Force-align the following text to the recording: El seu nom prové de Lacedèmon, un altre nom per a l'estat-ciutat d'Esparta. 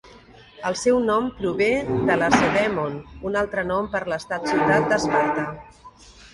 El 0.69 0.77
seu 0.83 0.95
nom 1.09 1.27
prové 1.41 1.67
de 2.07 2.17
Lacedèmon, 2.23 2.97
un 3.31 3.39
altre 3.45 3.69
nom 3.75 3.93
per 3.95 4.03
a 4.03 4.11
l'estat-ciutat 4.15 4.93
d'Esparta. 4.93 5.49